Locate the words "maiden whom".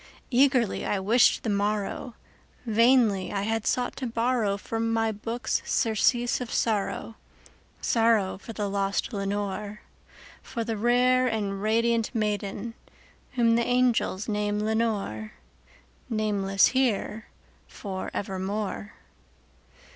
12.15-13.53